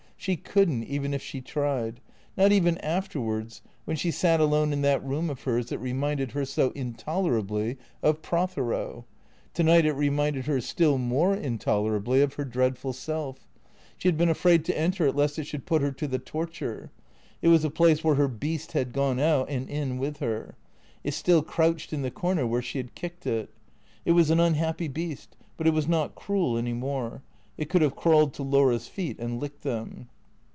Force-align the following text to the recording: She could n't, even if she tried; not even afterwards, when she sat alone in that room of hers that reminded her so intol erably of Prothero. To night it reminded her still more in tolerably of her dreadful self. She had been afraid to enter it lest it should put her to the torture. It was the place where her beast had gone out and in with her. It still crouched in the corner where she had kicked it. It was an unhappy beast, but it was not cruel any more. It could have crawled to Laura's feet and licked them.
She 0.17 0.35
could 0.37 0.69
n't, 0.69 0.83
even 0.83 1.15
if 1.15 1.23
she 1.23 1.41
tried; 1.41 1.99
not 2.37 2.51
even 2.51 2.77
afterwards, 2.77 3.63
when 3.85 3.97
she 3.97 4.11
sat 4.11 4.39
alone 4.39 4.71
in 4.71 4.83
that 4.83 5.03
room 5.03 5.31
of 5.31 5.41
hers 5.41 5.69
that 5.69 5.79
reminded 5.79 6.33
her 6.33 6.45
so 6.45 6.69
intol 6.75 7.23
erably 7.25 7.77
of 8.03 8.21
Prothero. 8.21 9.05
To 9.55 9.63
night 9.63 9.83
it 9.83 9.93
reminded 9.93 10.45
her 10.45 10.61
still 10.61 10.99
more 10.99 11.33
in 11.35 11.57
tolerably 11.57 12.21
of 12.21 12.35
her 12.35 12.45
dreadful 12.45 12.93
self. 12.93 13.47
She 13.97 14.07
had 14.07 14.15
been 14.15 14.29
afraid 14.29 14.63
to 14.65 14.77
enter 14.77 15.07
it 15.07 15.15
lest 15.15 15.39
it 15.39 15.45
should 15.45 15.65
put 15.65 15.81
her 15.81 15.91
to 15.93 16.07
the 16.07 16.19
torture. 16.19 16.91
It 17.41 17.47
was 17.47 17.63
the 17.63 17.71
place 17.71 18.03
where 18.03 18.13
her 18.13 18.27
beast 18.27 18.73
had 18.73 18.93
gone 18.93 19.19
out 19.19 19.49
and 19.49 19.67
in 19.67 19.97
with 19.97 20.17
her. 20.17 20.55
It 21.03 21.15
still 21.15 21.41
crouched 21.41 21.93
in 21.93 22.03
the 22.03 22.11
corner 22.11 22.45
where 22.45 22.61
she 22.61 22.77
had 22.77 22.93
kicked 22.93 23.25
it. 23.25 23.49
It 24.05 24.11
was 24.11 24.29
an 24.29 24.39
unhappy 24.39 24.87
beast, 24.87 25.35
but 25.57 25.65
it 25.65 25.73
was 25.73 25.87
not 25.87 26.13
cruel 26.13 26.59
any 26.59 26.73
more. 26.73 27.23
It 27.57 27.69
could 27.69 27.81
have 27.83 27.95
crawled 27.97 28.33
to 28.35 28.43
Laura's 28.43 28.87
feet 28.87 29.19
and 29.19 29.39
licked 29.39 29.61
them. 29.61 30.07